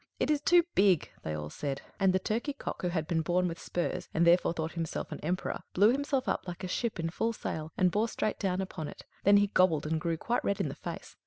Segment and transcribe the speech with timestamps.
[0.19, 1.83] "It is too big!" they all said.
[1.99, 5.19] And the turkey cock, who had been born with spurs, and therefore thought himself an
[5.19, 8.87] emperor, blew himself up like a ship in full sail, and bore straight down upon
[8.87, 11.15] it; then he gobbled and grew quite red in the face.